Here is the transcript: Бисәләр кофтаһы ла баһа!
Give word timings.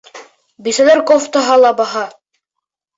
Бисәләр 0.69 1.05
кофтаһы 1.13 1.61
ла 1.67 1.77
баһа! 1.85 2.05